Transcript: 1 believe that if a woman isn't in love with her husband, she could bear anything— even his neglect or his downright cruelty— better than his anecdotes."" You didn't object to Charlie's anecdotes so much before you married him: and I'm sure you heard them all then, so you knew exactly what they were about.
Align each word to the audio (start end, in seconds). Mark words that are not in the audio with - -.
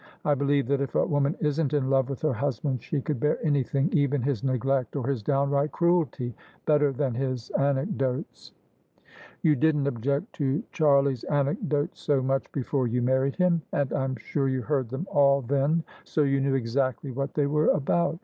1 0.23 0.35
believe 0.39 0.65
that 0.65 0.81
if 0.81 0.95
a 0.95 1.05
woman 1.05 1.35
isn't 1.41 1.75
in 1.75 1.87
love 1.87 2.09
with 2.09 2.23
her 2.23 2.33
husband, 2.33 2.81
she 2.81 2.99
could 3.01 3.19
bear 3.19 3.37
anything— 3.45 3.87
even 3.93 4.19
his 4.19 4.43
neglect 4.43 4.95
or 4.95 5.05
his 5.07 5.21
downright 5.21 5.71
cruelty— 5.71 6.33
better 6.65 6.91
than 6.91 7.13
his 7.13 7.51
anecdotes."" 7.51 8.51
You 9.43 9.55
didn't 9.55 9.85
object 9.85 10.33
to 10.37 10.63
Charlie's 10.71 11.23
anecdotes 11.25 11.99
so 12.01 12.19
much 12.23 12.51
before 12.51 12.87
you 12.87 13.03
married 13.03 13.35
him: 13.35 13.61
and 13.73 13.93
I'm 13.93 14.15
sure 14.15 14.49
you 14.49 14.63
heard 14.63 14.89
them 14.89 15.05
all 15.11 15.43
then, 15.43 15.83
so 16.03 16.23
you 16.23 16.41
knew 16.41 16.55
exactly 16.55 17.11
what 17.11 17.35
they 17.35 17.45
were 17.45 17.67
about. 17.67 18.17